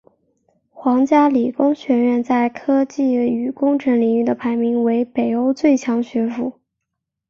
[0.71, 6.59] 皇家理工学院在科技与工程领域的排名为北欧最强学府。